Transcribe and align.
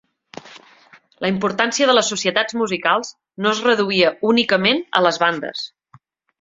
La 1.25 1.29
importància 1.33 1.89
de 1.91 1.95
les 1.97 2.09
societats 2.15 2.57
musicals 2.63 3.13
no 3.45 3.53
es 3.57 3.63
reduïa 3.69 4.13
únicament 4.35 4.85
a 5.03 5.07
les 5.09 5.25
bandes. 5.27 5.67